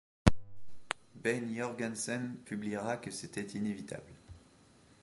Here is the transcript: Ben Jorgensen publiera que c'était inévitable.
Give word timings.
Ben 1.13 1.53
Jorgensen 1.55 2.37
publiera 2.43 2.97
que 2.97 3.11
c'était 3.11 3.43
inévitable. 3.51 4.15